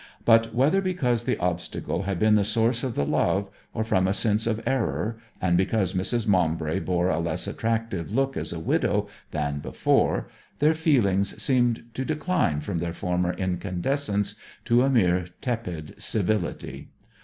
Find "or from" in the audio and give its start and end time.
3.71-4.07